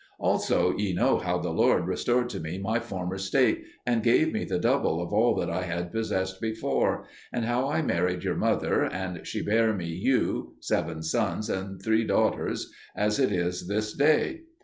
[0.19, 4.43] Also ye know how the Lord restored to me my former state, and gave me
[4.43, 8.83] the double of all that I had possessed before; and how I married your mother,
[8.83, 14.41] and she bare me you: seven sons and three daughters, as it is this day.